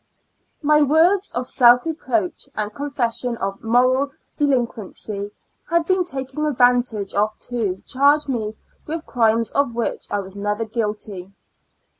[0.63, 5.29] My words of self reproach, and confession of moral delinquency,
[5.69, 8.55] had been taken advantage of, to charge me
[8.87, 11.31] with crimes of which I was never guilty.